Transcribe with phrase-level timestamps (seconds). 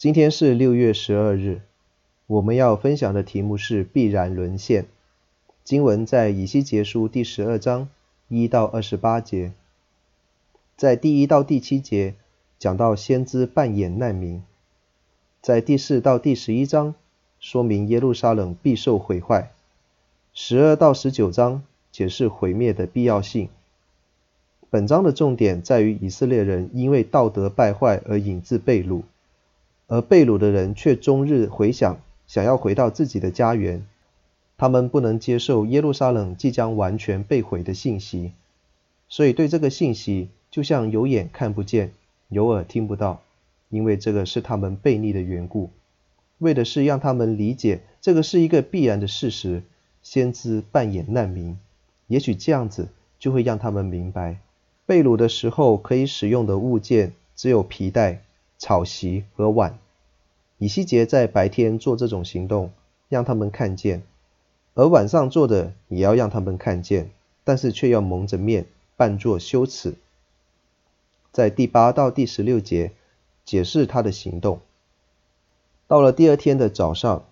[0.00, 1.60] 今天是六月十二日，
[2.26, 4.86] 我们要分享的题目是必然沦陷。
[5.62, 7.86] 经文在以西结书第十二章
[8.26, 9.52] 一到二十八节，
[10.74, 12.14] 在第一到第七节
[12.58, 14.42] 讲到先知扮演难民，
[15.42, 16.94] 在第四到第十一章
[17.38, 19.50] 说明耶路撒冷必受毁坏，
[20.32, 21.62] 十二到十九章
[21.92, 23.50] 解释毁灭的必要性。
[24.70, 29.02] 本章的重点在于以色列人因为道德败坏而引致被掳。
[29.90, 33.84] 而被掳的人却终日回想，想要回到自己的家园。
[34.56, 38.30] 他们不能接受耶路撒冷即将完全被毁的信息，
[39.08, 41.92] 所以对这个信息就像有眼看不见，
[42.28, 43.20] 有耳听不到，
[43.68, 45.70] 因为这个是他们悖逆的缘故。
[46.38, 49.64] 为的是让他们理解这个是一个必然的事实，
[50.02, 51.58] 先知扮演难民，
[52.06, 54.38] 也许这样子就会让他们明白，
[54.86, 58.22] 被掳的时候可以使用的物件只有皮带。
[58.60, 59.78] 草席和碗，
[60.58, 62.70] 以西结在白天做这种行动，
[63.08, 64.02] 让他们看见；
[64.74, 67.10] 而晚上做的也要让他们看见，
[67.42, 68.66] 但是却要蒙着面，
[68.98, 69.94] 扮作羞耻。
[71.32, 72.92] 在第八到第十六节
[73.46, 74.60] 解释他的行动。
[75.88, 77.24] 到了第二天的早上，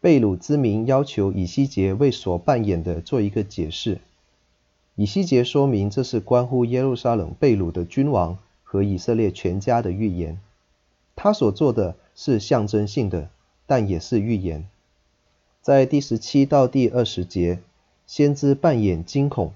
[0.00, 4.00] 被掳之民要求以西结为所扮演的做一个解释。
[4.96, 8.38] 以西结说明这是关乎耶路撒冷被掳的君王。
[8.72, 10.40] 和以色列全家的预言，
[11.14, 13.28] 他所做的是象征性的，
[13.66, 14.66] 但也是预言。
[15.60, 17.58] 在第十七到第二十节，
[18.06, 19.52] 先知扮演惊恐。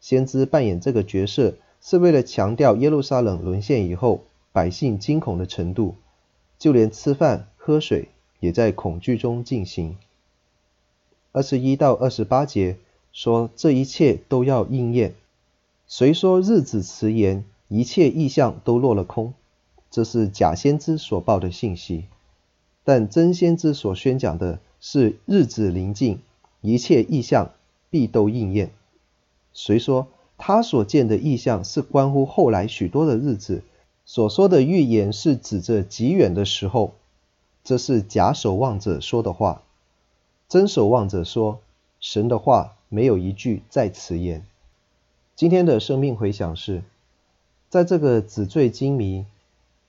[0.00, 4.20] 先知扮演这个角色，是为了强调耶路撒冷沦陷以后，
[4.52, 5.96] 百姓惊恐的程度，
[6.60, 8.06] 就连吃饭喝水
[8.38, 9.96] 也在恐惧中进行。
[11.32, 12.76] 二十一到二十八节
[13.12, 15.16] 说，这一切都要应验。
[15.88, 17.44] 谁说日子迟延？
[17.74, 19.32] 一切意象都落了空，
[19.90, 22.04] 这是假先知所报的信息。
[22.84, 26.18] 但真先知所宣讲的是日子临近，
[26.60, 27.52] 一切意象
[27.88, 28.72] 必都应验。
[29.54, 33.62] 虽说他所见的意象是关乎后来许多的日子，
[34.04, 36.92] 所说的预言是指着极远的时候，
[37.64, 39.62] 这是假守望者说的话。
[40.46, 41.60] 真守望者说，
[42.00, 44.44] 神的话没有一句在此言。
[45.34, 46.82] 今天的生命回响是。
[47.72, 49.24] 在这个纸醉金迷、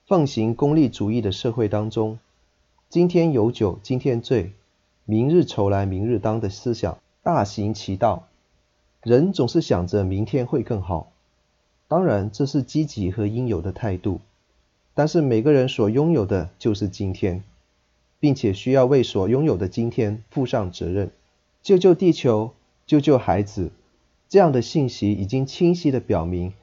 [0.07, 2.17] 奉行功利主义的社会当中，
[2.87, 4.53] 今天有酒今天醉，
[5.03, 8.29] 明日愁来明日当的思想大行其道。
[9.01, 11.11] 人总是想着明天会更好，
[11.89, 14.21] 当然这是积极和应有的态度。
[14.93, 17.43] 但是每个人所拥有的就是今天，
[18.17, 21.11] 并且需要为所拥有的今天负上责任。
[21.61, 22.53] 救救地球，
[22.87, 23.71] 救救孩子，
[24.29, 26.53] 这样的信息已经清晰地表明。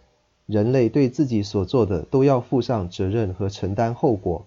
[0.50, 4.44] 人类对自己所做的都要负上责任和承担后果。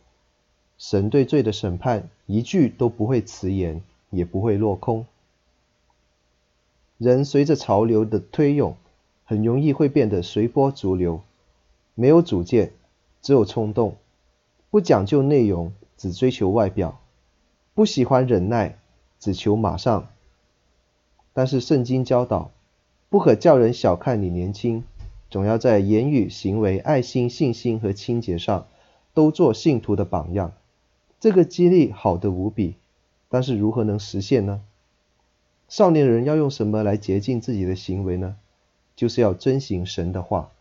[0.78, 5.06] 神对罪的审判一句都不会迟延，也不会落空。
[6.98, 8.76] 人随着潮流的推涌，
[9.24, 11.22] 很容易会变得随波逐流，
[11.96, 12.74] 没有主见，
[13.22, 13.96] 只有冲动，
[14.70, 17.00] 不讲究内容，只追求外表，
[17.74, 18.78] 不喜欢忍耐，
[19.22, 20.10] 只求马上。
[21.32, 22.52] 但是圣经教导，
[23.10, 24.84] 不可叫人小看你年轻。
[25.34, 28.68] 总要在言语、行为、爱心、信心和清洁上，
[29.16, 30.54] 都做信徒的榜样。
[31.20, 32.76] 这个激励好的无比，
[33.30, 34.62] 但是如何能实现呢？
[35.68, 38.36] 少年人要用什么来洁净自己的行为呢？
[38.96, 40.52] 就是要遵行神的话。